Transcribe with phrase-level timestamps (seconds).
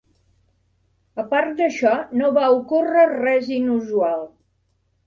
[1.25, 1.93] A part d'això,
[2.23, 4.29] no va ocórrer res inusual.